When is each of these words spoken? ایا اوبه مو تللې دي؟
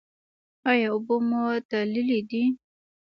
ایا 0.69 0.87
اوبه 0.93 1.15
مو 1.27 1.43
تللې 1.69 2.19
دي؟ 2.29 2.43